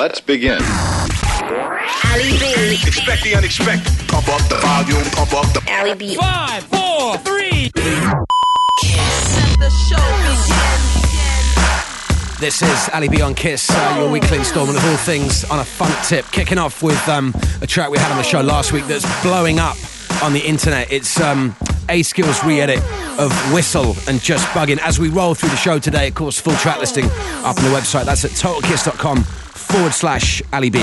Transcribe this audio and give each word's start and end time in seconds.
Let's 0.00 0.18
begin. 0.18 0.62
Ali 0.62 2.32
B. 2.38 2.72
Expect 2.86 3.22
the 3.22 3.34
unexpected. 3.36 3.92
Pump 4.08 4.28
up 4.30 4.40
the 4.48 4.56
volume, 4.56 5.04
pump 5.10 5.34
up 5.34 5.44
the. 5.52 5.60
Ali 5.70 5.94
B. 5.94 6.14
Five, 6.14 6.62
four, 6.62 7.18
three. 7.18 7.70
This 12.40 12.62
is 12.62 12.88
Ali 12.94 13.10
B 13.10 13.20
on 13.20 13.34
Kiss, 13.34 13.68
uh, 13.70 13.96
your 13.98 14.10
weekly 14.10 14.38
installment 14.38 14.78
of 14.78 14.84
all 14.86 14.96
things 14.96 15.44
on 15.50 15.58
a 15.58 15.64
funk 15.64 15.94
tip. 16.06 16.24
Kicking 16.32 16.56
off 16.56 16.82
with 16.82 17.06
um, 17.06 17.34
a 17.60 17.66
track 17.66 17.90
we 17.90 17.98
had 17.98 18.10
on 18.10 18.16
the 18.16 18.22
show 18.22 18.40
last 18.40 18.72
week 18.72 18.86
that's 18.86 19.04
blowing 19.22 19.58
up 19.58 19.76
on 20.22 20.32
the 20.32 20.40
internet. 20.40 20.90
It's 20.90 21.20
um, 21.20 21.54
A-Skillz's 21.90 22.42
re 22.42 22.62
edit 22.62 22.78
of 23.18 23.32
Whistle 23.52 23.94
and 24.08 24.18
Just 24.22 24.46
Bugging. 24.54 24.78
As 24.78 24.98
we 24.98 25.10
roll 25.10 25.34
through 25.34 25.50
the 25.50 25.56
show 25.56 25.78
today, 25.78 26.08
of 26.08 26.14
course, 26.14 26.40
full 26.40 26.54
track 26.54 26.78
listing 26.78 27.04
up 27.44 27.58
on 27.58 27.64
the 27.64 27.76
website. 27.76 28.06
That's 28.06 28.24
at 28.24 28.30
totalkiss.com 28.30 29.26
forward 29.60 29.92
slash 29.92 30.42
Ali 30.52 30.70
B. 30.70 30.78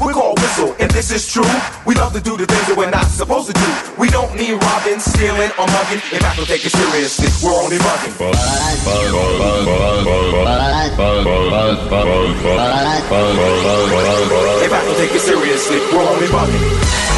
We 0.00 0.12
call 0.12 0.34
whistle, 0.34 0.74
and 0.78 0.90
this 0.90 1.10
is 1.10 1.32
true. 1.32 1.44
We 1.86 1.94
love 1.94 2.12
to 2.12 2.20
do 2.20 2.36
the 2.36 2.46
supposed 3.14 3.46
to 3.46 3.54
do. 3.54 3.70
We 3.96 4.10
don't 4.10 4.34
need 4.34 4.58
robbing, 4.58 4.98
stealing, 4.98 5.52
or 5.54 5.70
mugging. 5.70 6.02
In 6.10 6.18
fact, 6.18 6.36
don't 6.36 6.46
take 6.46 6.66
it 6.66 6.70
seriously. 6.70 7.30
We're 7.46 7.54
only 7.54 7.78
mugging. 7.78 8.10
In 8.10 8.18
fact, 14.70 14.86
don't 14.86 14.96
take 14.98 15.14
it 15.14 15.20
seriously. 15.20 15.78
We're 15.94 16.02
only 16.02 16.28
mugging. 16.28 17.13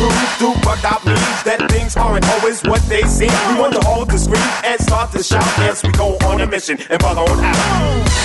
Prove 0.00 0.28
through 0.38 0.54
bugged 0.64 0.84
out 0.84 1.04
means 1.04 1.42
that 1.44 1.70
things 1.70 1.96
aren't 1.96 2.26
always 2.28 2.62
what 2.62 2.82
they 2.88 3.02
seem. 3.02 3.30
We 3.48 3.60
want 3.60 3.74
to 3.74 3.80
hold 3.80 4.10
the 4.10 4.18
screen 4.18 4.42
and 4.64 4.80
start 4.80 5.12
to 5.12 5.22
shout 5.22 5.58
as 5.60 5.82
we 5.82 5.90
go 5.92 6.16
on 6.24 6.40
a 6.40 6.46
mission 6.46 6.78
and 6.88 6.98
bug 7.00 7.18
on 7.18 7.44
out. 7.44 8.20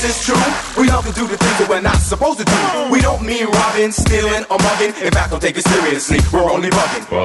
This 0.00 0.16
is 0.16 0.24
true. 0.24 0.80
We 0.80 0.88
love 0.88 1.04
to 1.06 1.12
do 1.12 1.26
the 1.26 1.36
things 1.36 1.58
that 1.58 1.68
we're 1.68 1.82
not 1.82 1.98
supposed 1.98 2.38
to 2.38 2.44
do. 2.46 2.89
Don't 3.30 3.54
robbing, 3.54 3.92
stealing, 3.92 4.44
or 4.50 4.58
mugging. 4.58 4.92
In 5.06 5.12
fact, 5.12 5.30
don't 5.30 5.40
take 5.40 5.56
it 5.56 5.64
seriously. 5.64 6.18
We're 6.32 6.50
only 6.50 6.68
bugging. 6.68 7.08
Well, 7.12 7.22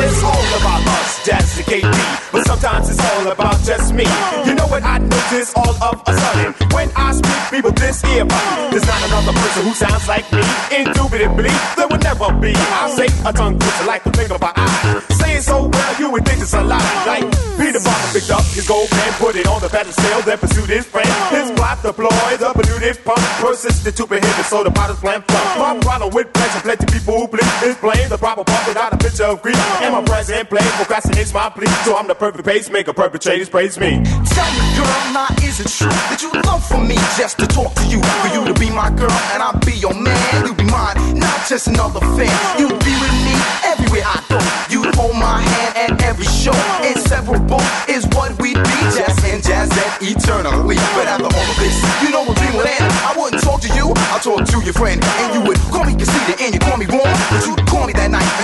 it's 0.00 0.22
all 0.22 0.60
about 0.60 0.86
us, 0.86 1.26
Jazz 1.26 1.53
and 1.64 1.82
KD. 1.82 2.32
But 2.32 2.46
sometimes 2.46 2.90
it's 2.90 3.00
all 3.00 3.26
about 3.30 3.62
just 3.64 3.94
me. 3.94 4.04
You 4.46 4.54
know 4.54 4.66
what 4.66 4.82
I 4.82 4.98
notice 4.98 5.52
all 5.54 5.74
of 5.82 6.02
a 6.06 6.12
sudden? 6.12 6.52
When 6.72 6.90
I 6.96 7.12
speak, 7.12 7.40
people 7.50 7.72
this 7.72 8.02
ear. 8.04 8.24
There's 8.70 8.86
not 8.86 9.00
another 9.08 9.32
person 9.32 9.64
who 9.64 9.74
sounds 9.74 10.08
like 10.08 10.26
me. 10.32 10.42
Indubitably, 10.72 11.54
there 11.76 11.88
will 11.88 12.02
never 12.02 12.32
be. 12.40 12.52
I 12.54 12.90
say 12.96 13.08
a 13.24 13.32
tongue 13.32 13.58
twister 13.58 13.86
like 13.86 14.04
the 14.04 14.12
finger 14.12 14.38
by 14.38 14.52
eye. 14.56 15.02
Say 15.10 15.36
it 15.38 15.42
so 15.42 15.68
well, 15.68 15.94
you 15.98 16.10
would 16.10 16.24
think 16.24 16.40
it's 16.42 16.54
a 16.54 16.62
lie. 16.62 16.82
Like 17.06 17.30
Peter 17.58 17.80
Parker 17.80 18.08
picked 18.12 18.30
up 18.30 18.44
his 18.50 18.66
gold 18.66 18.88
pen, 18.90 19.12
put 19.14 19.36
it 19.36 19.46
on 19.46 19.60
the 19.60 19.68
pedestal, 19.68 20.22
then 20.22 20.38
pursued 20.38 20.68
his 20.68 20.86
friend. 20.86 21.08
His 21.30 21.50
plot 21.52 21.82
deployed 21.82 22.38
the 22.40 22.50
polluted 22.52 23.04
pump, 23.04 23.22
persisted 23.38 23.96
to 23.96 24.06
prohibit, 24.06 24.46
so 24.46 24.64
the 24.64 24.70
potter's 24.70 24.98
plan 24.98 25.22
flunk. 25.22 25.46
My 25.58 25.78
problem 25.80 26.10
with 26.14 26.32
pleasure, 26.32 26.60
plenty 26.60 26.86
people 26.86 27.14
who 27.20 27.28
please 27.28 27.62
is 27.62 27.76
blame 27.76 28.08
the 28.08 28.18
proper 28.18 28.44
part 28.44 28.66
without 28.66 28.92
a 28.92 28.98
picture 29.14 29.30
of 29.30 29.42
grief. 29.42 29.56
And 29.80 29.94
my 29.94 30.02
present 30.02 30.48
play 30.50 30.60
procrastinates 30.74 31.32
my 31.32 31.48
plea, 31.48 31.66
so 31.84 31.96
I'm 31.96 32.08
the 32.08 32.14
perfect 32.14 32.44
pacemaker, 32.44 32.92
perpetrators 32.92 33.48
praise 33.48 33.78
me. 33.78 34.02
Tell 34.02 34.50
me, 34.50 34.64
girl, 34.74 35.12
now 35.14 35.28
is 35.42 35.60
it 35.60 35.70
true 35.70 35.94
that 36.10 36.18
you 36.20 36.30
love 36.42 36.66
for 36.66 36.82
me 36.82 36.96
just 37.16 37.38
to 37.38 37.46
talk 37.46 37.74
to 37.74 37.86
you? 37.86 38.02
For 38.02 38.28
you 38.34 38.42
to 38.52 38.54
be 38.58 38.70
my 38.70 38.90
girl 38.90 39.14
and 39.32 39.42
I'll 39.42 39.58
be 39.60 39.74
your 39.78 39.94
man. 39.94 40.46
You 40.46 40.54
be 40.54 40.64
mine, 40.64 40.98
not 41.14 41.46
just 41.46 41.68
another 41.68 42.00
fan. 42.18 42.34
You'd 42.58 42.74
be 42.82 42.94
with 42.98 43.16
me 43.22 43.34
everywhere 43.62 44.02
I 44.02 44.18
go. 44.26 44.38
You'd 44.66 44.94
hold 44.98 45.14
my 45.14 45.38
hand 45.38 45.94
at 45.94 46.02
every 46.02 46.26
show. 46.26 46.56
Inseparable 46.82 47.62
is 47.86 48.06
what 48.18 48.34
we'd 48.42 48.58
be, 48.58 48.78
jazz 48.98 49.14
and 49.30 49.38
jazz 49.42 49.70
and 49.70 49.92
eternally. 50.02 50.76
But 50.98 51.06
after 51.06 51.30
all 51.30 51.48
of 51.54 51.58
this, 51.62 51.76
you 52.02 52.10
know 52.10 52.26
what 52.26 52.36
dream 52.36 52.58
would 52.58 52.66
end. 52.66 52.90
I 53.06 53.14
wouldn't 53.14 53.42
talk 53.42 53.60
to 53.62 53.70
you, 53.78 53.94
I'll 54.10 54.18
talk 54.18 54.42
to 54.42 54.58
your 54.64 54.74
friend. 54.74 54.98
And 55.22 55.38
you 55.38 55.40
would 55.46 55.58
call 55.70 55.84
me 55.84 55.94
conceited 55.94 56.40
and 56.42 56.50
you 56.50 56.58
call 56.58 56.76
me 56.76 56.86
warm. 56.90 57.14
But 57.30 57.46
you'd 57.46 57.63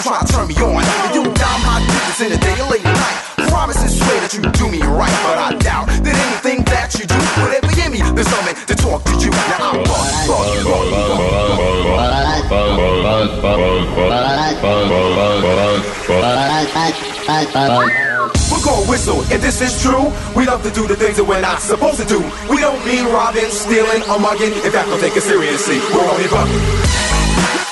try 0.03 0.21
to 0.21 0.27
turn 0.33 0.49
me 0.49 0.55
on. 0.57 0.83
And 0.83 1.15
you'd 1.15 1.35
down 1.37 1.61
my 1.63 1.81
digits 1.85 2.21
in 2.21 2.31
the 2.33 2.39
day 2.39 2.57
or 2.61 2.69
late 2.73 2.85
at 2.85 2.97
night. 2.97 3.19
Promise 3.51 3.83
swear 3.99 4.21
that 4.21 4.33
you 4.33 4.41
do 4.41 4.71
me 4.71 4.81
right, 4.81 5.13
but 5.27 5.37
I 5.37 5.53
doubt 5.59 5.89
that 5.89 6.15
anything 6.15 6.65
that 6.73 6.95
you 6.97 7.05
do 7.05 7.19
would 7.43 7.53
ever 7.53 7.73
give 7.75 7.91
me 7.93 8.01
the 8.01 8.25
stomach 8.25 8.57
to 8.67 8.75
talk 8.75 9.05
to 9.05 9.15
you. 9.21 9.31
Now 9.31 9.75
I'm 9.75 9.85
bug, 9.85 10.07
bug, 10.27 10.65
bug, 10.65 10.91
bug. 10.93 11.51
We 18.51 18.59
call 18.63 18.85
whistle, 18.87 19.21
and 19.33 19.41
this 19.43 19.61
is 19.61 19.83
true. 19.83 20.13
We 20.35 20.47
love 20.47 20.63
to 20.63 20.71
do 20.71 20.87
the 20.87 20.97
things 20.97 21.17
that 21.17 21.25
we're 21.25 21.41
not 21.41 21.61
supposed 21.61 22.01
to 22.01 22.07
do. 22.07 22.21
We 22.49 22.61
don't 22.61 22.85
mean 22.87 23.05
robbing, 23.07 23.51
stealing, 23.51 24.03
or 24.09 24.19
mugging. 24.19 24.53
In 24.65 24.71
fact, 24.71 24.89
don't 24.89 25.01
take 25.01 25.17
it 25.17 25.23
seriously. 25.23 25.79
We're 25.93 26.09
only 26.09 26.25
bugging. 26.25 27.70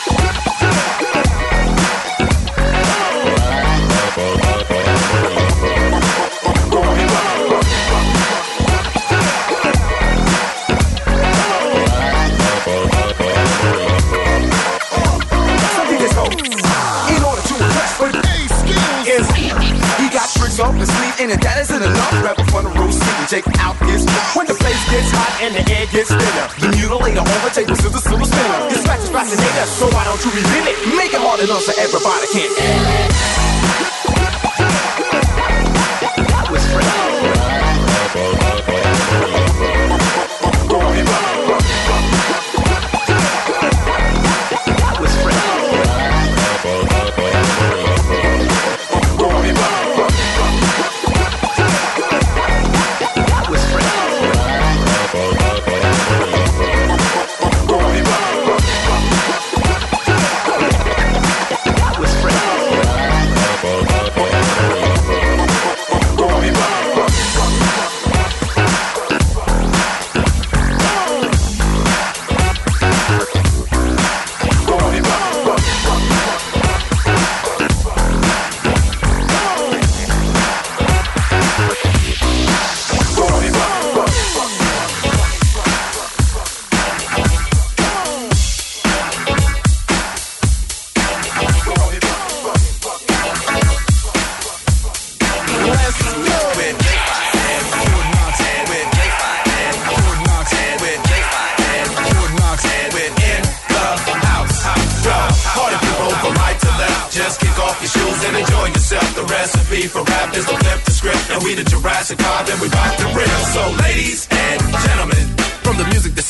Everybody 31.76 32.26
can. 32.32 32.57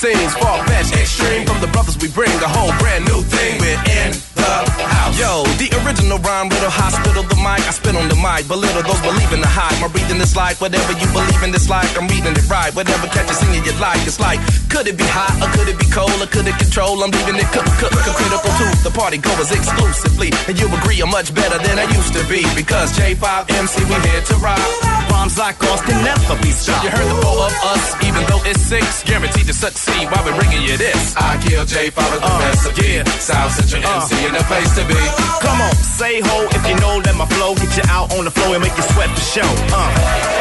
That 0.01 0.33
far 0.35 0.65
fetched, 0.69 0.98
spit 8.43 8.51
on 8.57 8.63
the 8.63 8.69
mic, 8.69 8.77
belittle 8.77 8.83
those 8.83 9.01
believing 9.03 9.41
the 9.41 9.49
hype. 9.51 9.81
My 9.81 9.89
breathing 9.89 10.21
is 10.21 10.37
like 10.37 10.61
whatever 10.61 10.93
you 10.93 11.07
believe 11.13 11.43
in 11.43 11.51
this 11.53 11.69
like. 11.69 11.89
I'm 11.97 12.07
reading 12.09 12.33
it 12.37 12.49
right. 12.51 12.75
Whatever 12.75 13.07
catches 13.09 13.39
singing 13.39 13.65
your 13.65 13.75
like. 13.81 14.01
It's 14.07 14.21
like, 14.21 14.41
could 14.71 14.87
it 14.87 14.97
be 14.97 15.05
hot 15.07 15.35
or 15.43 15.49
could 15.57 15.69
it 15.69 15.79
be 15.79 15.87
cold 15.91 16.13
or 16.21 16.27
could 16.27 16.47
it 16.47 16.57
control? 16.59 17.03
I'm 17.03 17.11
leaving 17.11 17.37
it 17.37 17.49
cook, 17.53 17.67
cook, 17.79 17.93
cook, 17.93 18.15
critical 18.17 18.51
to 18.51 18.67
the 18.85 18.93
party 18.95 19.19
goers 19.19 19.51
exclusively. 19.51 20.31
And 20.49 20.59
you 20.59 20.67
agree 20.71 21.01
I'm 21.01 21.11
much 21.11 21.35
better 21.35 21.59
than 21.59 21.79
I 21.79 21.87
used 21.91 22.13
to 22.15 22.23
be 22.29 22.45
because 22.55 22.93
J5 22.99 23.51
MC, 23.51 23.85
we 23.85 23.97
here 24.09 24.23
to 24.23 24.35
rock. 24.39 24.61
Rhymes 25.11 25.39
like 25.39 25.59
can 25.59 26.05
never 26.05 26.37
be 26.43 26.51
stopped. 26.53 26.85
You 26.85 26.91
heard 26.91 27.09
the 27.09 27.19
four 27.23 27.47
of 27.49 27.55
us, 27.75 27.85
even 28.07 28.23
though 28.29 28.43
it's 28.45 28.61
six, 28.61 29.03
guaranteed 29.05 29.47
to 29.47 29.55
succeed 29.55 30.05
while 30.13 30.23
we're 30.25 30.37
bringing 30.37 30.63
you 30.63 30.77
this. 30.77 31.17
I 31.17 31.39
kill 31.43 31.65
J5 31.65 31.97
with 32.13 32.21
the 32.23 32.29
Uh, 32.29 32.39
recipe. 32.45 32.87
yeah. 32.93 33.05
South 33.19 33.53
Central 33.57 33.83
Uh. 33.87 33.97
MC 34.05 34.15
in 34.27 34.33
the 34.35 34.45
place 34.45 34.71
to 34.77 34.85
be. 34.85 35.01
Come 35.41 35.61
on, 35.63 35.75
say 35.83 36.21
ho 36.21 36.47
if 36.53 36.63
you 36.69 36.77
know 36.77 37.01
that 37.03 37.17
my 37.17 37.27
flow 37.27 37.55
get 37.55 37.73
you 37.77 37.83
out 37.89 38.13
on 38.15 38.25
the 38.25 38.28
floor 38.31 38.55
and 38.57 38.63
make 38.63 38.77
you 38.77 38.85
sweat 38.93 39.09
for 39.11 39.25
show. 39.25 39.51
Uh, 39.73 39.91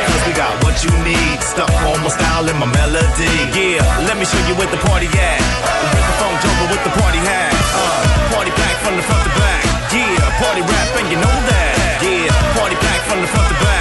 cause 0.07 0.24
we 0.28 0.34
got 0.34 0.51
what 0.63 0.75
you 0.84 0.92
need, 1.04 1.38
stuck 1.39 1.72
on 1.88 2.00
my 2.04 2.10
style 2.10 2.45
and 2.48 2.60
my 2.60 2.68
melody. 2.68 3.31
Yeah, 3.56 3.84
let 4.07 4.18
me 4.18 4.25
show 4.25 4.42
you 4.48 4.56
where 4.60 4.69
the 4.69 4.81
party 4.88 5.07
at. 5.07 5.39
With 5.94 6.06
the 6.06 6.16
phone 6.19 6.38
jungle 6.44 6.68
with 6.74 6.84
the 6.84 6.94
party 7.00 7.22
hat. 7.22 7.54
Uh, 7.75 8.36
party 8.36 8.51
pack 8.51 8.75
from 8.84 8.95
the 8.95 9.04
front 9.04 9.24
to 9.24 9.31
back. 9.39 9.63
Yeah, 9.94 10.19
party 10.42 10.62
rap 10.62 10.89
and 11.00 11.07
you 11.12 11.18
know 11.18 11.38
that. 11.48 12.01
Yeah, 12.04 12.31
party 12.57 12.75
pack 12.75 13.01
from 13.07 13.22
the 13.22 13.30
front 13.30 13.48
to 13.50 13.57
back. 13.63 13.76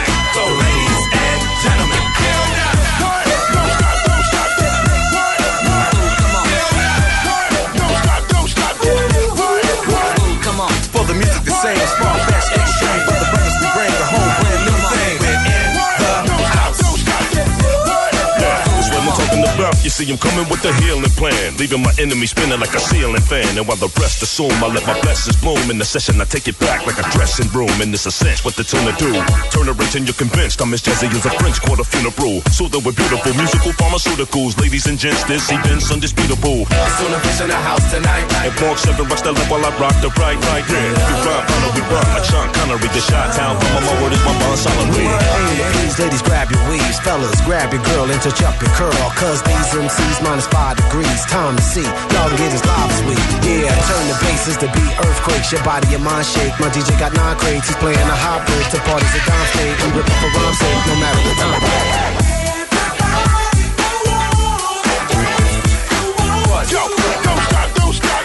See, 19.96 20.12
I'm 20.12 20.20
coming 20.20 20.44
with 20.52 20.60
a 20.68 20.72
healing 20.84 21.14
plan, 21.16 21.56
leaving 21.56 21.80
my 21.80 21.92
enemy 21.96 22.28
spinning 22.28 22.60
like 22.60 22.76
a 22.76 22.80
ceiling 22.80 23.24
fan. 23.24 23.48
And 23.56 23.64
while 23.64 23.80
the 23.80 23.88
rest 23.96 24.20
assume, 24.20 24.52
I 24.60 24.68
let 24.68 24.84
my 24.84 25.00
blessings 25.00 25.40
bloom. 25.40 25.70
In 25.72 25.78
the 25.80 25.88
session, 25.88 26.20
I 26.20 26.28
take 26.28 26.48
it 26.48 26.58
back 26.60 26.84
like 26.84 27.00
a 27.00 27.06
dressing 27.16 27.48
room. 27.56 27.72
And 27.80 27.88
it's 27.96 28.04
a 28.04 28.12
cinch 28.12 28.44
what 28.44 28.54
the 28.56 28.64
tune 28.64 28.84
to 28.84 28.92
do. 29.00 29.16
Turn 29.48 29.72
rage 29.72 29.96
and 29.96 30.04
you're 30.04 30.20
convinced 30.20 30.60
I'm 30.60 30.74
as 30.76 30.82
jazzy 30.84 31.08
as 31.08 31.24
a 31.24 31.32
French 31.40 31.62
quarter 31.64 31.84
funeral. 31.84 32.44
Soothing 32.52 32.84
with 32.84 32.96
beautiful 33.00 33.32
musical 33.40 33.72
pharmaceuticals. 33.80 34.60
Ladies 34.60 34.84
and 34.86 35.00
gents, 35.00 35.24
this 35.24 35.48
event's 35.48 35.88
undisputable. 35.88 36.68
Soon 37.00 37.12
a 37.16 37.18
fish 37.24 37.40
in 37.40 37.48
the 37.48 37.56
house 37.56 37.84
tonight. 37.88 38.28
And 38.44 38.52
Mark 38.60 38.76
7 38.76 39.00
rocks 39.08 39.24
the 39.24 39.32
left 39.32 39.48
while 39.48 39.64
I 39.64 39.72
rock 39.80 39.96
the 40.04 40.12
right, 40.20 40.36
right, 40.52 40.64
yeah. 40.68 40.92
We 41.08 41.14
rhyme, 41.24 41.44
honor, 41.48 41.72
we 41.72 41.82
rhyme 41.88 42.10
like 42.12 42.26
Sean 42.28 42.48
Connery. 42.52 42.90
The 42.92 43.00
shot 43.00 43.32
town, 43.32 43.56
from 43.56 43.80
my 43.80 43.94
word 44.04 44.12
is 44.12 44.22
my 44.28 44.34
bond 44.44 44.60
solidly. 44.60 45.08
Please, 45.72 45.96
ladies, 45.96 46.22
grab 46.22 46.52
your 46.52 46.60
weaves. 46.68 47.00
Fellas, 47.00 47.40
grab 47.48 47.72
your 47.72 47.82
girl 47.88 48.06
up 48.56 48.62
your 48.62 48.72
curl. 48.76 49.10
Cause 49.16 49.42
these 49.42 49.74
MCs 49.86 50.18
minus 50.22 50.46
five 50.48 50.76
degrees. 50.76 51.22
Time 51.26 51.54
to 51.54 51.62
see. 51.62 51.86
Y'all 52.10 52.30
get 52.34 52.50
as 52.50 52.64
live 52.66 52.90
as 52.90 53.02
we. 53.06 53.14
Yeah, 53.46 53.70
turn 53.86 54.04
the 54.10 54.18
bases 54.18 54.56
to 54.58 54.66
beat 54.74 54.94
earthquakes. 54.98 55.52
Your 55.52 55.62
body, 55.62 55.86
your 55.94 56.00
mind 56.00 56.26
shake. 56.26 56.58
My 56.58 56.66
DJ 56.74 56.98
got 56.98 57.14
nine 57.14 57.36
crates. 57.38 57.68
He's 57.68 57.76
playing 57.76 57.98
a 57.98 58.18
hot 58.18 58.42
break 58.46 58.66
to 58.74 58.78
parties 58.82 59.14
at 59.14 59.22
Dime 59.22 59.46
State. 59.54 59.76
We 59.86 59.88
rip 59.94 60.10
up 60.10 60.26
a 60.26 60.28
rhyme 60.34 60.54
safe 60.58 60.86
no 60.90 60.94
matter 60.98 61.22
the 61.22 61.34
time. 61.38 61.62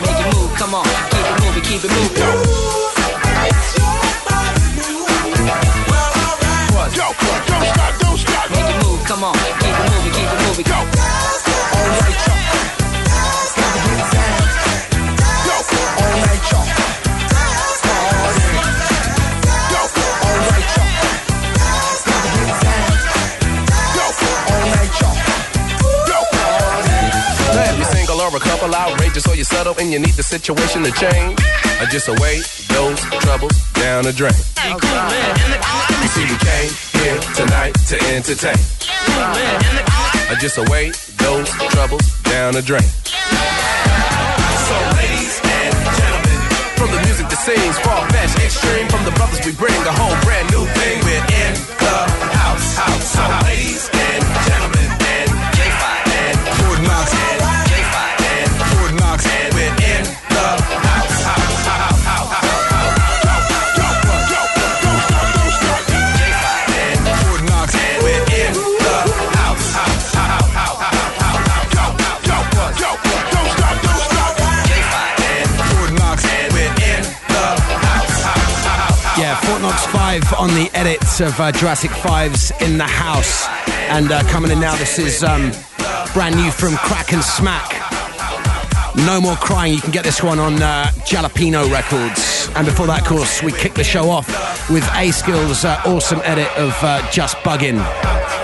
Make 0.01 0.17
it 0.17 0.33
move, 0.33 0.51
come 0.57 0.73
on. 0.73 0.85
Keep 1.13 1.25
it 1.29 1.37
moving, 1.45 1.63
keep 1.63 1.83
it 1.85 1.91
moving. 1.93 2.50
Or 28.73 28.91
outrageous, 28.91 29.27
or 29.27 29.35
you 29.35 29.43
settle 29.43 29.75
and 29.79 29.91
you 29.91 29.99
need 29.99 30.13
the 30.15 30.23
situation 30.23 30.83
to 30.83 30.91
change. 30.91 31.39
Or 31.81 31.85
just 31.87 32.07
away 32.07 32.39
those 32.69 32.99
troubles 33.23 33.55
down 33.73 34.03
the 34.03 34.13
drain. 34.13 34.35
You 36.01 36.07
see, 36.07 36.25
we 36.25 36.37
came 36.39 36.71
here 37.01 37.19
tonight 37.35 37.73
to 37.91 37.95
entertain. 38.15 38.59
Or 40.29 40.35
just 40.39 40.57
away 40.57 40.91
those 41.17 41.49
troubles 41.73 42.05
down 42.23 42.53
the 42.53 42.61
drain. 42.61 42.87
So, 44.67 44.75
ladies 44.99 45.35
and 45.43 45.73
gentlemen, 45.99 46.39
From 46.79 46.89
the 46.91 47.01
music 47.05 47.27
that 47.29 47.41
sings, 47.43 47.77
far 47.79 48.07
fetched, 48.09 48.39
extreme. 48.39 48.87
From 48.87 49.03
the 49.05 49.11
brothers 49.11 49.45
we 49.45 49.51
bring 49.53 49.75
a 49.75 49.91
whole 49.91 50.15
brand 50.23 50.49
new 50.51 50.65
thing. 50.79 50.97
we're 51.03 51.25
in 51.43 51.53
the 51.81 51.95
house. 52.39 52.77
house. 52.77 53.05
So, 53.13 53.23
ladies 53.47 53.90
on 80.41 80.49
the 80.55 80.71
edits 80.73 81.19
of 81.21 81.39
uh, 81.39 81.51
Jurassic 81.51 81.91
5's 81.91 82.51
In 82.61 82.79
the 82.79 82.83
House. 82.83 83.45
And 83.91 84.11
uh, 84.11 84.23
coming 84.23 84.49
in 84.49 84.59
now, 84.59 84.75
this 84.75 84.97
is 84.97 85.23
um, 85.23 85.51
brand 86.13 86.35
new 86.35 86.49
from 86.49 86.73
Kraak 86.73 87.13
and 87.13 87.21
Smaak. 87.21 87.69
No 89.05 89.21
More 89.21 89.35
Crying. 89.35 89.75
You 89.75 89.81
can 89.81 89.91
get 89.91 90.03
this 90.03 90.23
one 90.23 90.39
on 90.39 90.59
uh, 90.59 90.87
Jalapeno 91.05 91.71
Records. 91.71 92.49
And 92.55 92.65
before 92.65 92.87
that, 92.87 93.01
of 93.01 93.07
course, 93.07 93.43
we 93.43 93.51
kick 93.51 93.75
the 93.75 93.83
show 93.83 94.09
off 94.09 94.27
with 94.67 94.83
A-Skillz's 94.95 95.63
uh, 95.63 95.79
awesome 95.85 96.21
edit 96.23 96.49
of 96.57 96.75
uh, 96.81 97.07
Just 97.11 97.37
Buggin'. 97.37 98.40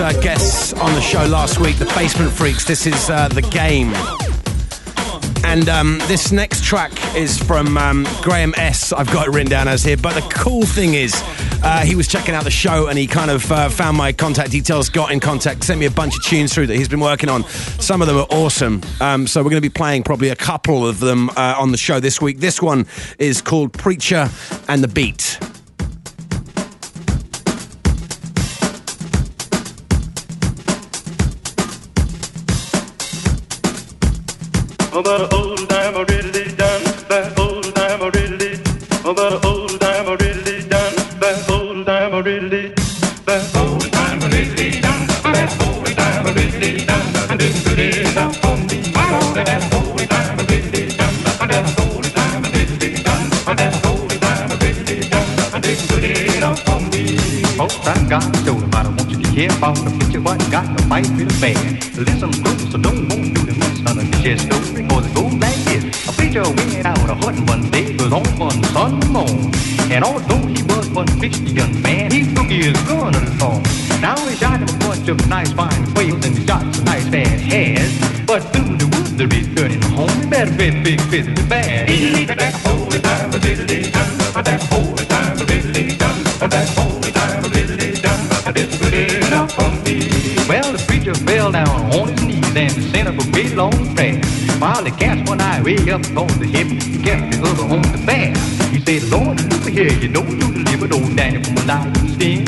Uh, 0.00 0.18
guests 0.22 0.72
on 0.72 0.94
the 0.94 1.00
show 1.02 1.26
last 1.26 1.60
week, 1.60 1.76
the 1.76 1.84
Basement 1.94 2.32
Freaks. 2.32 2.64
This 2.64 2.86
is 2.86 3.10
uh, 3.10 3.28
The 3.28 3.42
Game. 3.42 3.92
And 5.44 5.68
um, 5.68 5.98
this 6.06 6.32
next 6.32 6.64
track 6.64 6.90
is 7.14 7.36
from 7.38 7.76
um, 7.76 8.06
Graham 8.22 8.54
S. 8.56 8.94
I've 8.94 9.12
got 9.12 9.28
it 9.28 9.30
written 9.32 9.50
down 9.50 9.68
as 9.68 9.84
here. 9.84 9.98
But 9.98 10.14
the 10.14 10.22
cool 10.32 10.62
thing 10.62 10.94
is, 10.94 11.12
uh, 11.62 11.80
he 11.80 11.96
was 11.96 12.08
checking 12.08 12.34
out 12.34 12.44
the 12.44 12.50
show 12.50 12.86
and 12.86 12.96
he 12.96 13.06
kind 13.06 13.30
of 13.30 13.52
uh, 13.52 13.68
found 13.68 13.98
my 13.98 14.10
contact 14.10 14.52
details, 14.52 14.88
got 14.88 15.12
in 15.12 15.20
contact, 15.20 15.64
sent 15.64 15.78
me 15.78 15.84
a 15.84 15.90
bunch 15.90 16.16
of 16.16 16.24
tunes 16.24 16.54
through 16.54 16.68
that 16.68 16.76
he's 16.76 16.88
been 16.88 17.00
working 17.00 17.28
on. 17.28 17.44
Some 17.44 18.00
of 18.00 18.08
them 18.08 18.16
are 18.16 18.26
awesome. 18.30 18.80
Um, 19.02 19.26
so 19.26 19.42
we're 19.42 19.50
going 19.50 19.62
to 19.62 19.68
be 19.68 19.72
playing 19.72 20.04
probably 20.04 20.30
a 20.30 20.36
couple 20.36 20.86
of 20.86 21.00
them 21.00 21.28
uh, 21.30 21.56
on 21.58 21.72
the 21.72 21.78
show 21.78 22.00
this 22.00 22.22
week. 22.22 22.38
This 22.38 22.62
one 22.62 22.86
is 23.18 23.42
called 23.42 23.74
Preacher 23.74 24.30
and 24.66 24.82
the 24.82 24.88
Bear. 24.88 25.49
Oh, 35.00 35.02
that 35.02 35.32
old 35.32 35.66
time 35.70 35.96
I 35.96 36.02
really 36.12 36.52
done. 36.56 36.84
That 37.08 37.32
old 37.38 37.74
time 37.74 38.02
I 38.02 38.08
really. 38.12 38.60
Oh, 39.02 39.14
that 39.16 39.40
old 39.46 39.80
time 39.80 40.08
I 40.08 40.14
really 40.20 40.60
done. 40.68 40.94
That 41.16 41.48
old 41.48 41.86
time 41.86 42.12
I 42.12 42.20
really. 42.20 42.68
That 43.24 43.48
old 43.56 43.80
time 43.96 44.20
I 44.20 44.28
really 44.28 44.76
done. 44.84 45.06
That 45.32 45.56
old 45.64 45.86
time 45.96 46.26
I 46.26 46.32
really 46.36 46.84
done. 46.84 47.16
I 47.32 47.36
didn't 47.40 47.64
put 47.64 47.80
up 48.18 48.44
on 48.44 48.60
me. 48.68 48.92
That 48.92 49.72
old 49.72 50.04
time 50.04 50.36
I 50.36 50.44
really 50.52 50.92
done. 50.92 51.16
That 51.48 51.80
old 51.80 52.04
time 52.04 52.44
I 52.44 52.50
really 52.52 52.92
done. 53.00 53.56
That 53.56 53.86
old 53.88 54.12
time 54.20 54.52
I 54.52 54.56
really 54.60 55.00
done. 55.08 55.54
I 55.56 55.60
didn't 55.64 55.88
put 55.88 56.42
up 56.44 56.68
on 56.76 56.90
me. 56.92 57.16
I 57.56 58.04
him 58.60 58.74
I 58.74 58.82
don't 58.82 58.96
want 58.98 59.08
you 59.08 59.16
to 59.16 59.28
hear 59.30 59.48
about 59.56 59.76
the 59.80 59.96
preacher, 59.96 60.20
but 60.20 60.36
got 60.50 60.68
to 60.76 60.84
fight 60.92 61.08
with 61.16 61.32
the. 61.40 61.56
Listen 61.96 62.59
And 69.90 70.04
although 70.04 70.46
he 70.46 70.62
was 70.64 70.88
one 70.90 71.06
Christian 71.18 71.82
man, 71.82 72.10
he 72.10 72.32
took 72.34 72.46
his 72.46 72.72
gun 72.84 73.14
along. 73.14 73.62
Now 74.00 74.16
he 74.26 74.36
shot 74.36 74.60
him 74.60 74.68
a 74.68 74.78
bunch 74.78 75.08
of 75.08 75.28
nice 75.28 75.52
fine 75.52 75.92
quails 75.92 76.24
and 76.24 76.36
he 76.38 76.46
shot 76.46 76.62
some 76.74 76.84
nice 76.84 77.08
bad 77.08 77.40
hares. 77.40 77.92
But 78.26 78.42
soon 78.54 78.78
the 78.78 78.86
woods 78.86 79.14
they're 79.16 79.28
returning 79.28 79.82
home, 79.82 80.10
he 80.20 80.26
better 80.26 80.56
bet 80.56 80.84
big 80.84 80.98
business 81.10 81.42
bad. 81.46 81.88
That 81.88 82.54
holy 82.64 83.00
time 83.00 83.30
I 83.32 83.38
really 83.38 83.90
done. 83.90 84.44
That 84.44 84.62
holy 84.70 85.04
time 85.06 85.38
I 85.38 85.44
really 85.44 85.96
done. 85.96 86.22
That 86.38 86.68
holy 86.78 87.12
time 87.12 87.44
I 87.44 87.48
really 87.48 87.92
done. 88.00 88.46
I 88.46 88.52
didn't 88.52 88.78
put 88.78 88.94
it 88.94 89.32
up 89.32 89.58
on 89.58 89.82
me. 89.84 89.98
Well, 90.48 90.72
the 90.72 90.82
preacher 90.86 91.14
fell 91.14 91.52
down 91.52 91.68
on 91.92 92.08
his 92.08 92.22
knees 92.22 92.56
and 92.56 92.72
sent 92.90 93.08
up 93.08 93.18
a 93.18 93.30
big 93.30 93.52
long 93.54 93.94
prayer. 93.94 94.20
While 94.58 94.84
he 94.84 94.90
cast 94.92 95.28
one 95.28 95.40
eye 95.40 95.62
way 95.62 95.76
up 95.90 96.04
on 96.16 96.28
the 96.38 96.46
hip, 96.46 96.68
he 96.68 97.02
kept 97.02 97.32
the 97.32 97.42
other 97.48 97.64
on 97.74 97.82
the 97.82 98.02
back. 98.06 98.59
Said, 98.90 99.08
Lord, 99.08 99.40
look 99.52 99.68
here, 99.68 99.92
you 100.02 100.08
know 100.08 100.24
you 100.24 100.50
delivered 100.50 100.92
old 100.92 101.14
Daniel 101.14 101.44
from 101.44 101.58
a 101.58 101.64
lion's 101.64 102.16
den. 102.16 102.42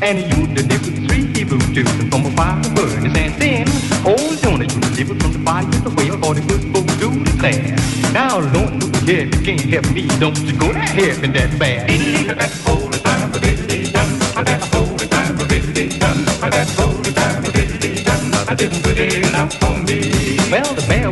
And 0.00 0.18
you 0.30 0.46
delivered 0.54 0.94
three 1.08 1.26
Hebrew 1.34 1.58
children 1.74 2.08
from 2.08 2.24
a 2.24 2.30
fire 2.38 2.62
furnace. 2.62 3.18
And 3.18 3.34
then, 3.42 3.66
old 4.06 4.38
Jonah 4.38 4.62
you 4.62 4.78
delivered 4.78 5.20
from 5.20 5.32
the 5.32 5.40
fire 5.40 5.66
of 5.66 5.82
the 5.82 5.90
whale, 5.90 6.16
for 6.22 6.34
the 6.34 6.42
good 6.46 6.62
folks 6.72 6.94
do 7.02 7.24
declare. 7.24 7.74
Now, 8.12 8.38
Lord, 8.38 8.78
look 8.78 8.94
here, 9.02 9.24
you 9.24 9.40
can't 9.42 9.60
help 9.62 9.90
me, 9.90 10.06
don't 10.20 10.38
you 10.38 10.56
go 10.56 10.72
to 10.72 10.78
heaven 10.78 11.32
that 11.32 11.58
bad. 11.58 11.90
That 11.90 12.52
holy 12.62 12.98
time 13.00 13.34
I 13.34 13.38
really 13.42 13.90
done. 13.90 14.18
That 14.44 14.62
holy 14.70 15.08
time 15.08 15.34
I 15.36 15.44
really 15.50 15.88
done. 15.98 16.24
That 16.46 16.68
holy 16.78 17.10
time 17.10 17.42
I 17.44 17.50
really 17.58 18.04
done. 18.04 18.34
I 18.46 18.54
didn't 18.54 18.84
put 18.84 18.98
it 18.98 19.34
up 19.34 19.50
on 19.64 19.84
me. 19.84 20.38
Well, 20.48 20.72
the 20.74 20.82
the 20.82 21.07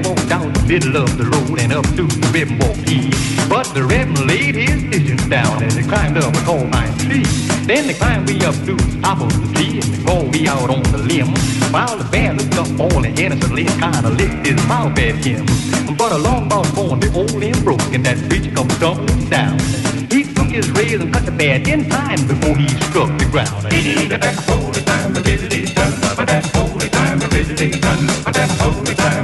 middle 0.67 0.97
of 0.97 1.17
the 1.17 1.25
road 1.25 1.61
and 1.61 1.73
up 1.73 1.87
to 1.95 2.03
the 2.03 2.29
ribbon 2.35 2.59
walked 2.59 2.89
he. 2.89 3.11
But 3.49 3.73
the 3.73 3.85
ribbon 3.85 4.27
laid 4.27 4.57
his 4.57 4.83
visions 4.83 5.25
down 5.29 5.63
and 5.63 5.71
they 5.71 5.83
climbed 5.83 6.19
up 6.19 6.35
a 6.35 6.41
tall 6.43 6.69
pine 6.71 6.93
tree. 6.99 7.23
Then 7.71 7.87
they 7.87 7.95
climbed 7.95 8.29
way 8.29 8.39
up 8.45 8.55
to 8.67 8.75
the 8.75 8.99
top 9.01 9.21
of 9.21 9.31
the 9.31 9.47
tree 9.55 9.79
and 9.79 9.87
they 9.87 10.03
crawled 10.03 10.35
out 10.49 10.71
on 10.71 10.83
the 10.91 10.99
limb. 10.99 11.31
While 11.71 11.97
the 11.97 12.05
bear 12.11 12.35
looked 12.35 12.59
up 12.59 12.69
all 12.81 13.01
the 13.01 13.13
innocently 13.15 13.67
and 13.67 13.79
kinda 13.81 14.11
licked 14.11 14.47
his 14.47 14.59
mouth 14.67 14.99
at 14.99 15.17
him. 15.25 15.47
But 15.97 16.13
along 16.13 16.47
about 16.47 16.75
born 16.75 16.99
the 16.99 17.13
old 17.15 17.33
limb 17.33 17.63
broke 17.63 17.93
and 17.95 18.05
that 18.05 18.19
preacher 18.29 18.51
come 18.51 18.69
tumbling 18.83 19.29
down. 19.31 19.59
He 20.11 20.25
took 20.35 20.51
his 20.51 20.71
razor 20.73 21.03
and 21.03 21.13
cut 21.13 21.25
the 21.27 21.33
bear 21.33 21.61
ten 21.63 21.89
times 21.89 22.25
before 22.25 22.57
he 22.57 22.69
struck 22.91 23.11
the 23.19 23.27
ground. 23.31 23.67
That 26.37 26.53
holy. 26.53 26.89
That 26.93 28.51
holy. 28.61 28.93
That 28.93 29.17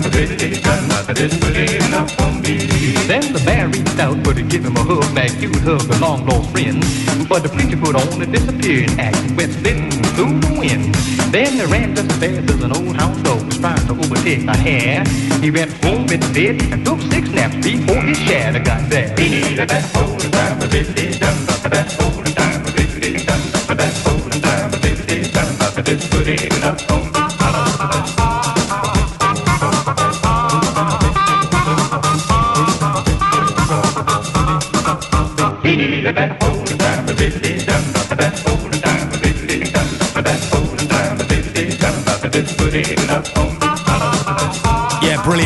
it 1.20 1.28
me. 2.40 2.56
Then 3.04 3.34
the 3.34 3.42
bear 3.44 3.68
reached 3.68 3.98
out 4.00 4.16
for 4.24 4.32
to 4.32 4.40
give 4.40 4.64
him 4.64 4.76
a 4.76 4.82
hug 4.82 5.04
you 5.42 5.50
would 5.50 5.60
hug 5.60 5.84
a 5.92 5.98
long 6.00 6.24
lost 6.24 6.48
friend. 6.52 6.80
But 7.28 7.42
the 7.42 7.50
preacher 7.50 7.76
put 7.76 7.96
on 7.96 8.22
a 8.22 8.24
disappearing 8.24 8.98
act 8.98 9.20
went 9.36 9.52
slitting 9.52 9.90
through 10.16 10.40
the 10.40 10.56
wind. 10.56 10.94
Then 11.28 11.58
they 11.58 11.66
ran 11.66 11.94
just 11.94 12.10
as 12.12 12.16
fast 12.16 12.48
as 12.48 12.62
an 12.64 12.72
old 12.72 12.96
hound 12.96 13.22
dog 13.24 13.44
was 13.44 13.58
trying 13.58 13.86
to 13.88 13.92
overtake 13.92 14.48
a 14.48 14.56
hare. 14.56 15.04
He 15.44 15.50
went 15.50 15.72
home 15.84 16.08
in 16.08 16.20
bed 16.32 16.62
and 16.72 16.82
took 16.82 17.00
six 17.12 17.28
naps 17.28 17.56
before 17.56 18.00
his 18.08 18.16
shadow 18.24 18.64
got 18.64 18.88
there. 18.88 19.12
That 19.12 19.84
holy 19.92 20.30
time 20.32 20.62
I 20.62 20.66
really 20.72 21.12
done. 21.20 21.44
That 21.68 21.92
holy 21.92 22.32
time 22.32 22.64
I 22.64 22.72
really 22.72 23.20
done. 23.20 23.76
That 23.76 23.92
holy 24.00 24.21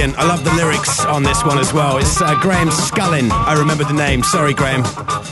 brilliant. 0.06 0.18
I 0.18 0.28
love 0.28 0.44
the 0.44 0.52
lyrics 0.54 1.04
on 1.04 1.22
this 1.22 1.44
one 1.44 1.58
as 1.58 1.72
well. 1.72 1.98
It's 1.98 2.20
uh, 2.20 2.34
Graham 2.40 2.68
Scullin. 2.68 3.30
I 3.30 3.58
remember 3.58 3.84
the 3.84 3.92
name. 3.92 4.22
Sorry, 4.22 4.54
Graham. 4.54 4.82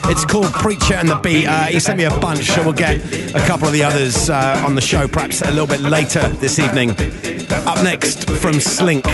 It's 0.04 0.24
called 0.24 0.52
Preacher 0.52 0.94
and 0.94 1.08
the 1.08 1.16
Bear. 1.16 1.48
Uh, 1.48 1.64
he 1.66 1.80
sent 1.80 1.98
me 1.98 2.04
a 2.04 2.18
bunch, 2.20 2.44
so 2.44 2.62
we'll 2.62 2.72
get 2.72 2.96
a 3.34 3.46
couple 3.46 3.66
of 3.66 3.72
the 3.72 3.82
others 3.82 4.30
uh, 4.30 4.62
on 4.66 4.74
the 4.74 4.80
show 4.80 5.08
perhaps 5.08 5.42
a 5.42 5.50
little 5.50 5.66
bit 5.66 5.80
later 5.80 6.28
this 6.40 6.58
evening. 6.58 6.90
Up 7.66 7.82
next 7.82 8.28
from 8.30 8.60
Slink. 8.60 9.04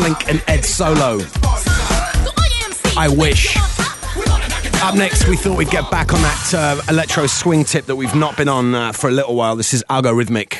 Slink 0.00 0.28
and 0.30 0.42
Ed 0.46 0.64
Solo. 0.64 1.18
I 2.96 3.14
wish. 3.14 3.54
Up 4.82 4.94
next, 4.94 5.28
we 5.28 5.36
thought 5.36 5.58
we'd 5.58 5.68
get 5.68 5.90
back 5.90 6.14
on 6.14 6.22
that 6.22 6.54
uh, 6.54 6.80
electro 6.88 7.26
swing 7.26 7.64
tip 7.64 7.84
that 7.84 7.96
we've 7.96 8.14
not 8.14 8.34
been 8.34 8.48
on 8.48 8.74
uh, 8.74 8.92
for 8.92 9.08
a 9.08 9.10
little 9.10 9.34
while. 9.34 9.56
This 9.56 9.74
is 9.74 9.84
Algorithmic. 9.90 10.54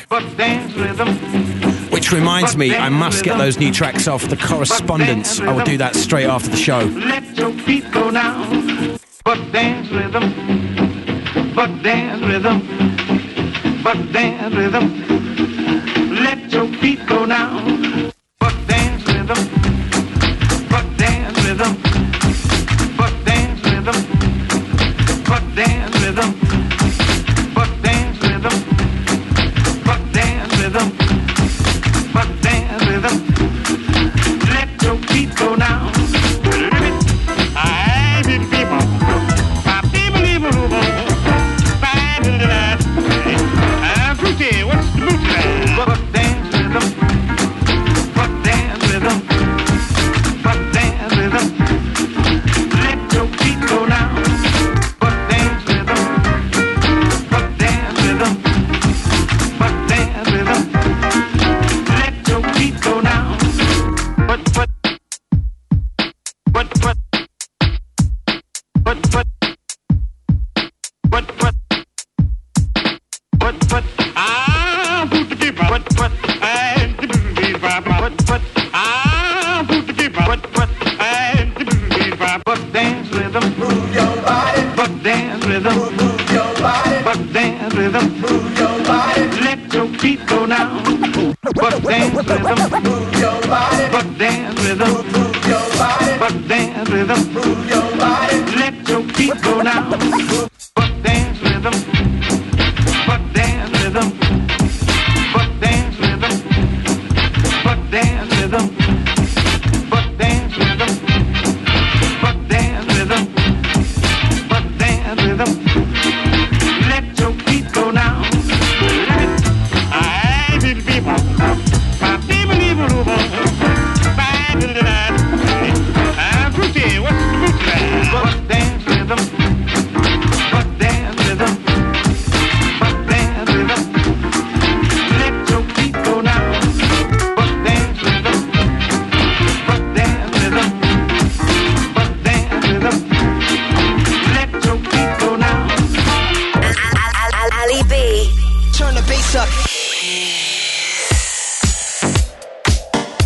Which 1.91 2.11
reminds 2.11 2.55
me, 2.55 2.75
I 2.75 2.89
must 2.89 3.23
get 3.23 3.39
those 3.39 3.57
new 3.57 3.73
tracks 3.73 4.07
off 4.07 4.29
the 4.29 4.37
correspondence. 4.37 5.39
I 5.39 5.51
will 5.51 5.65
do 5.65 5.79
that 5.79 5.95
straight 5.95 6.27
after 6.27 6.51
the 6.51 6.57
show. 6.57 6.81
Let 6.81 7.35
your 7.35 7.51
feet 7.51 7.91
go 7.91 8.11
down, 8.11 8.99
but 9.25 9.51
dance 9.51 9.89
rhythm, 9.89 11.55
but 11.55 11.81
dance 11.81 12.21
rhythm, 12.21 12.59
but 13.83 14.13
dance 14.13 14.53
rhythm. 14.53 16.13
Let 16.23 16.51
your 16.51 16.67
feet 16.73 16.99
go 17.07 17.25
down, 17.25 18.00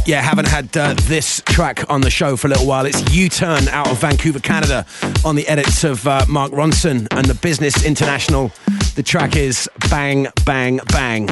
Yeah, 0.05 0.21
haven't 0.21 0.47
had 0.47 0.77
uh, 0.77 0.93
this 0.93 1.41
track 1.47 1.89
on 1.89 2.01
the 2.01 2.11
show 2.11 2.37
for 2.37 2.45
a 2.45 2.51
little 2.51 2.67
while. 2.67 2.85
It's 2.85 3.01
U 3.11 3.27
Turn 3.27 3.67
out 3.69 3.89
of 3.89 3.99
Vancouver, 3.99 4.39
Canada, 4.39 4.85
on 5.25 5.35
the 5.35 5.47
edits 5.47 5.83
of 5.83 6.07
uh, 6.07 6.23
Mark 6.29 6.51
Ronson 6.51 7.07
and 7.09 7.25
the 7.25 7.33
Business 7.33 7.83
International. 7.83 8.51
The 8.93 9.01
track 9.01 9.35
is 9.35 9.67
Bang, 9.89 10.27
Bang, 10.45 10.79
Bang. 10.89 11.27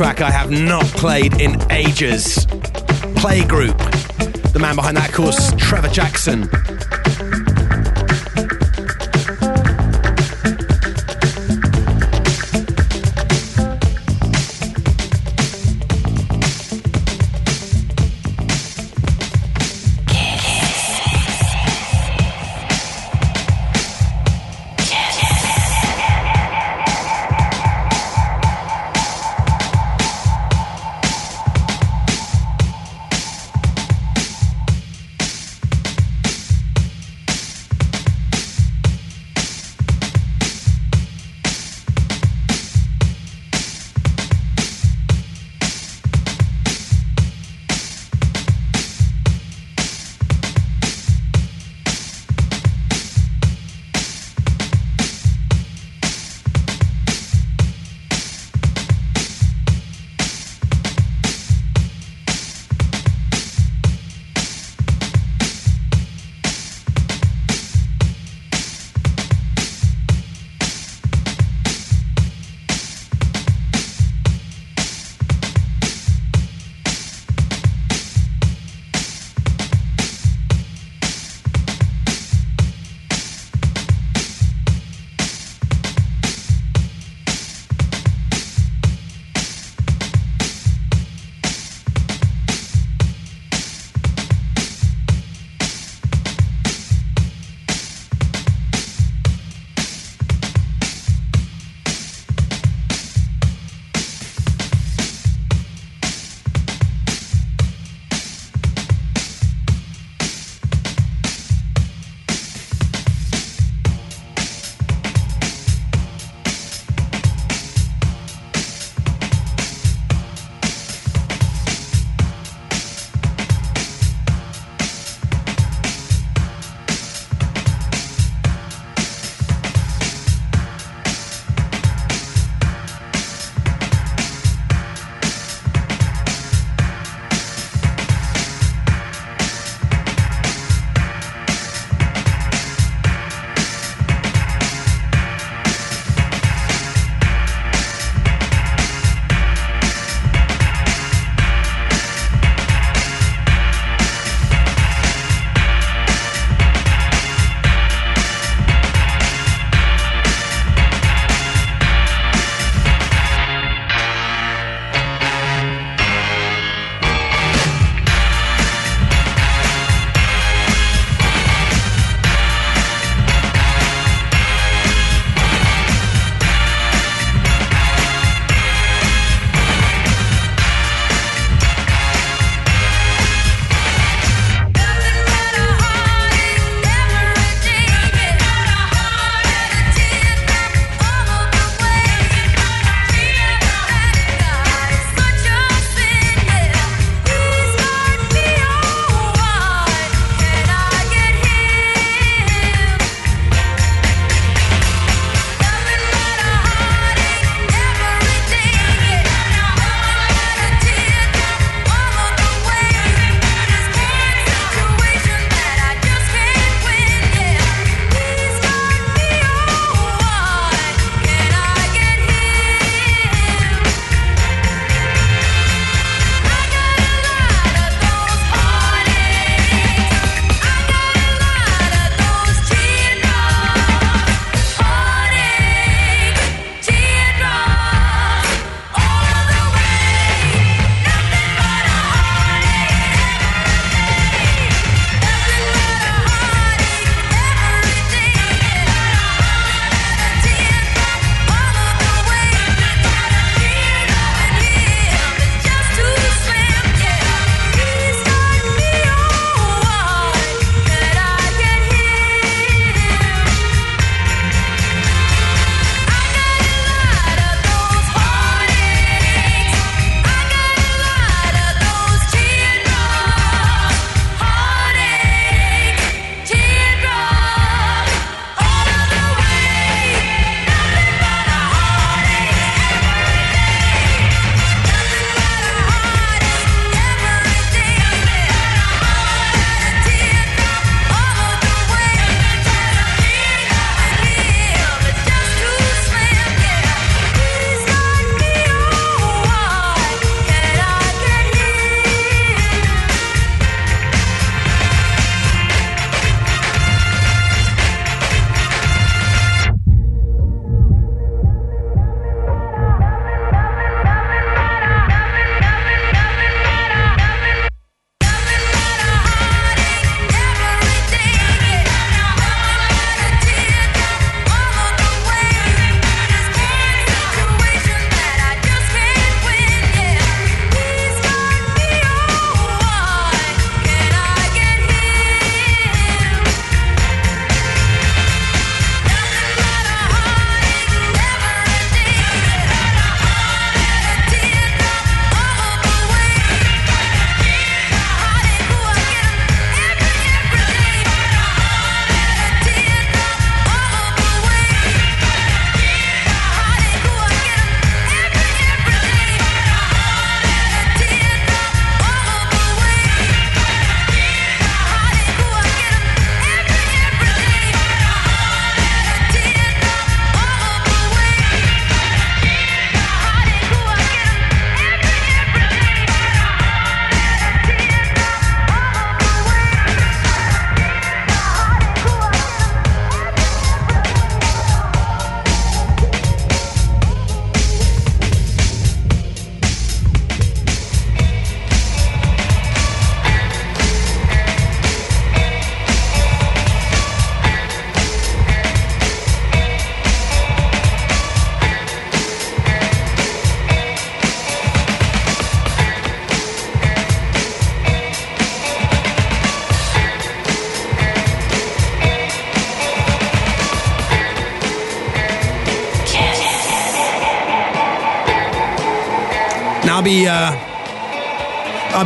Track 0.00 0.22
I 0.22 0.30
have 0.30 0.50
not 0.50 0.86
played 0.96 1.42
in 1.42 1.60
ages. 1.70 2.46
Playgroup. 3.20 3.76
The 4.54 4.58
man 4.58 4.74
behind 4.74 4.96
that, 4.96 5.10
of 5.10 5.14
course, 5.14 5.52
Trevor 5.58 5.88
Jackson. 5.88 6.48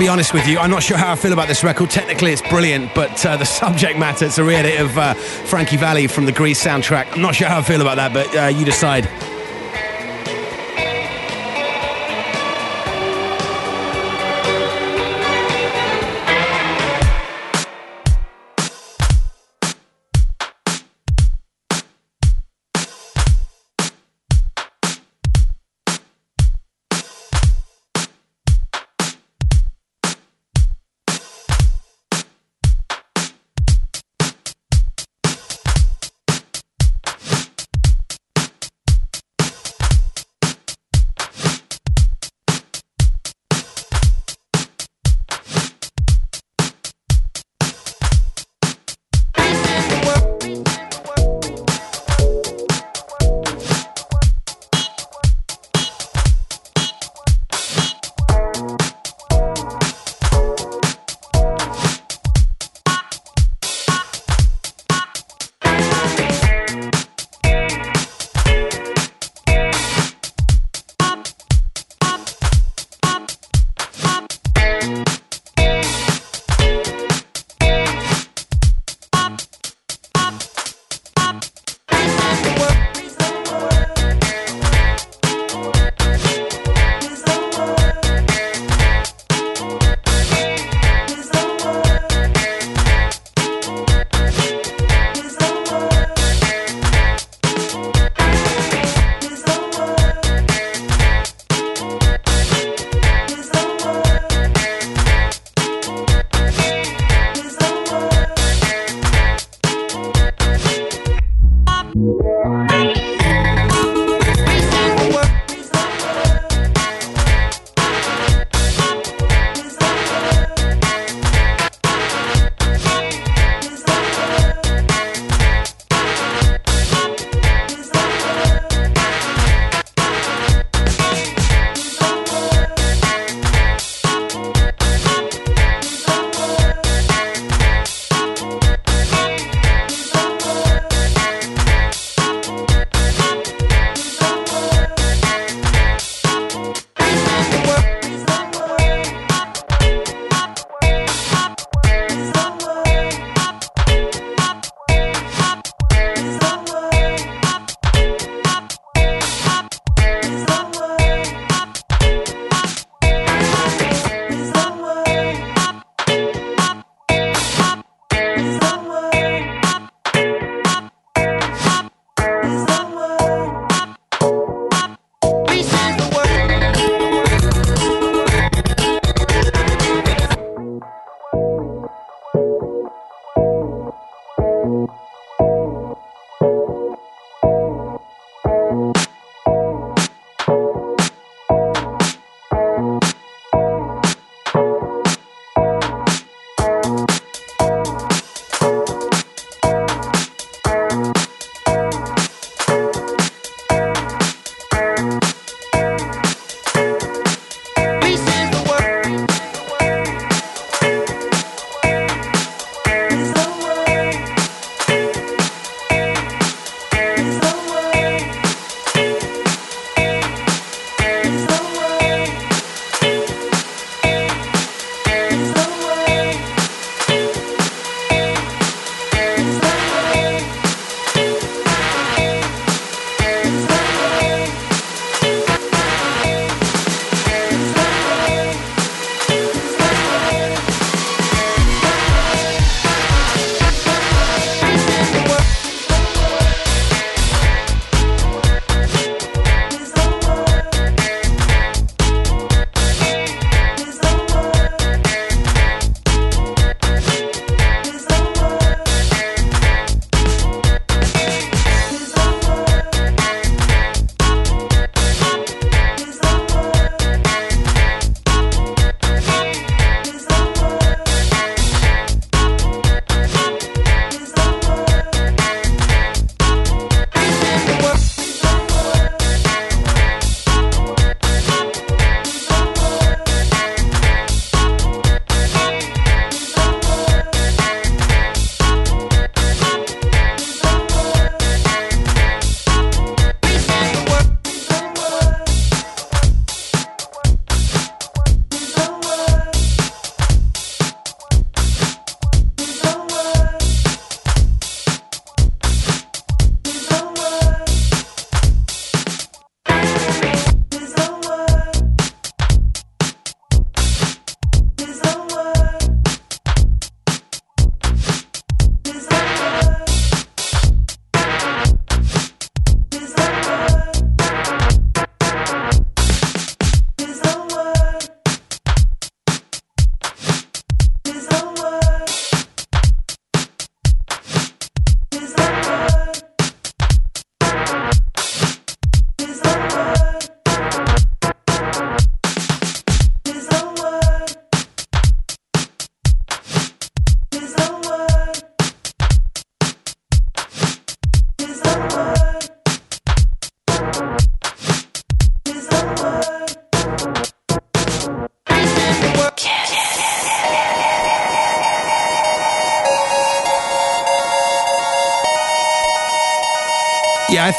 Be 0.04 0.08
honest 0.08 0.34
with 0.34 0.46
you. 0.46 0.58
I'm 0.58 0.68
not 0.68 0.82
sure 0.82 0.98
how 0.98 1.12
I 1.12 1.16
feel 1.16 1.32
about 1.32 1.48
this 1.48 1.64
record. 1.64 1.88
Technically, 1.88 2.30
it's 2.30 2.42
brilliant, 2.42 2.94
but 2.94 3.24
uh, 3.24 3.38
the 3.38 3.44
subject 3.62 3.98
matter, 3.98 4.26
it's 4.26 4.36
a 4.36 4.44
re-edit 4.44 4.78
of 4.78 4.98
uh, 4.98 5.14
Frankie 5.14 5.78
Valli 5.78 6.08
from 6.08 6.26
the 6.26 6.32
Grease 6.32 6.62
soundtrack. 6.62 7.10
I'm 7.14 7.22
not 7.22 7.34
sure 7.34 7.48
how 7.48 7.60
I 7.60 7.62
feel 7.62 7.80
about 7.80 7.96
that, 7.96 8.12
but 8.12 8.36
uh, 8.36 8.46
you 8.48 8.66
decide. 8.66 9.33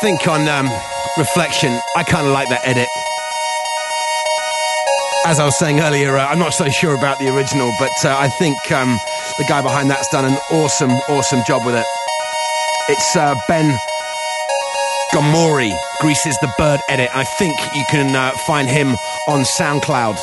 Think 0.06 0.28
on 0.28 0.47
um, 0.47 0.70
reflection, 1.18 1.82
I 1.95 2.03
kind 2.03 2.28
of 2.28 2.32
like 2.32 2.47
that 2.49 2.62
edit. 2.64 2.88
As 5.26 5.39
I 5.39 5.45
was 5.45 5.58
saying 5.58 5.80
earlier, 5.80 6.16
uh, 6.16 6.28
I'm 6.28 6.38
not 6.38 6.53
so 6.53 6.70
sure 6.70 6.93
about 6.93 7.18
the 7.18 7.28
original, 7.36 7.74
but 7.80 7.89
uh, 8.06 8.16
I 8.16 8.30
think 8.38 8.56
um, 8.72 8.99
the 9.39 9.45
guy 9.49 9.64
behind 9.64 9.89
that's 9.89 10.08
done 10.10 10.26
an 10.26 10.38
awesome, 10.51 10.91
awesome 11.10 11.41
job 11.47 11.66
with 11.66 11.74
it. 11.74 11.88
It's 12.88 13.16
uh, 13.16 13.34
Ben 13.47 13.76
Gomori, 15.12 15.76
Greases 16.01 16.38
the 16.38 16.53
Bird 16.56 16.82
edit. 16.88 17.10
I 17.12 17.24
think 17.24 17.58
you 17.74 17.84
can 17.89 18.16
uh, 18.16 18.38
find 18.45 18.70
him 18.70 18.89
on 19.28 19.41
SoundCloud. 19.58 20.20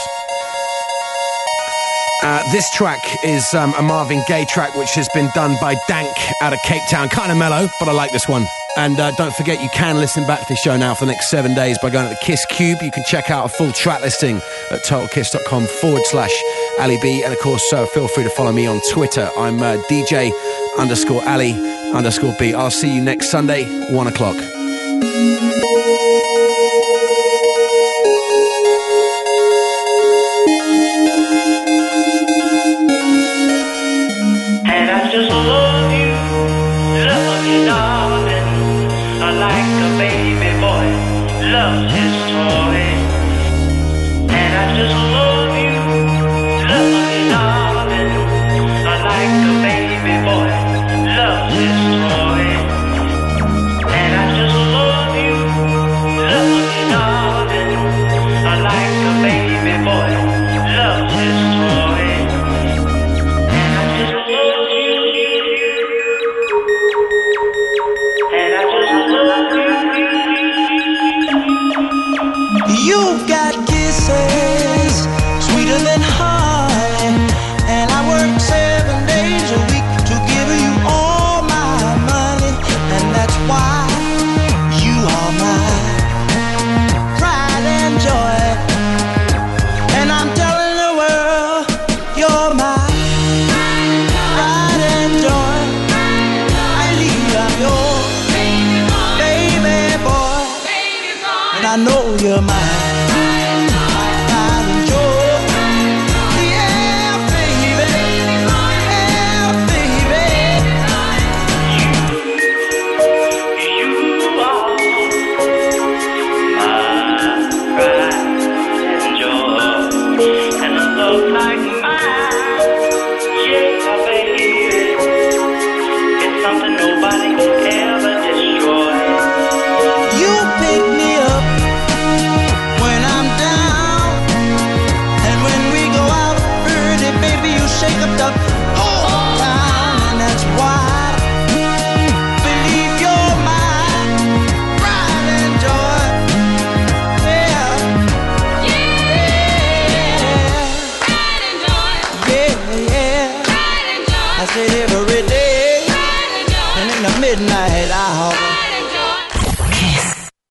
Uh, 2.22 2.53
this 2.53 2.70
track 2.70 3.01
is 3.24 3.53
um, 3.53 3.74
a 3.76 3.83
Marvin 3.83 4.22
Gaye 4.28 4.45
track 4.45 4.76
which 4.76 4.95
has 4.95 5.09
been 5.12 5.28
done 5.35 5.57
by 5.61 5.74
Dank 5.89 6.16
out 6.41 6.53
of 6.53 6.61
Cape 6.62 6.83
Town. 6.89 7.09
Kind 7.09 7.33
of 7.33 7.37
mellow, 7.37 7.66
but 7.80 7.89
I 7.89 7.93
like 7.93 8.12
this 8.12 8.28
one. 8.28 8.47
And 8.77 8.99
uh, 8.99 9.11
don't 9.12 9.35
forget, 9.35 9.62
you 9.62 9.68
can 9.70 9.99
listen 9.99 10.27
back 10.27 10.41
to 10.41 10.47
the 10.49 10.57
show 10.57 10.77
now 10.77 10.95
for 10.95 11.05
the 11.05 11.12
next 11.12 11.29
seven 11.29 11.55
days 11.55 11.79
by 11.79 11.91
going 11.91 12.09
to 12.09 12.14
the 12.14 12.20
Kiss 12.25 12.47
Cube. 12.47 12.83
You 12.83 12.91
can 12.91 13.05
check 13.05 13.31
out 13.31 13.45
a 13.45 13.49
full 13.49 13.70
track 13.73 14.01
listing 14.01 14.37
at 14.70 14.83
totalkiss.com 14.85 15.66
forward 15.66 16.03
slash 16.07 16.33
Ali 16.81 16.99
B. 17.03 17.23
And 17.23 17.33
of 17.33 17.39
course, 17.41 17.73
uh, 17.73 17.85
feel 17.87 18.09
free 18.09 18.25
to 18.25 18.31
follow 18.31 18.53
me 18.53 18.66
on 18.66 18.81
Twitter. 18.91 19.31
I'm 19.37 19.62
uh, 19.62 19.77
DJ 19.91 20.33
underscore 20.79 21.23
Ali 21.29 21.53
underscore 21.93 22.35
B. 22.39 22.55
I'll 22.55 22.70
see 22.70 22.95
you 22.95 23.03
next 23.03 23.31
Sunday, 23.31 23.64
one 23.93 24.07
o'clock. 24.07 24.37